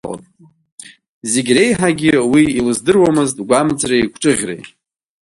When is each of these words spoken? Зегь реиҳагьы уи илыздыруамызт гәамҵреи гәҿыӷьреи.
Зегь 1.31 1.51
реиҳагьы 1.55 2.13
уи 2.31 2.43
илыздыруамызт 2.59 3.37
гәамҵреи 3.47 4.11
гәҿыӷьреи. 4.13 4.61